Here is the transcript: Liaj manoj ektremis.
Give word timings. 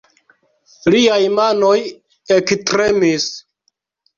Liaj 0.95 1.19
manoj 1.39 1.75
ektremis. 2.39 3.29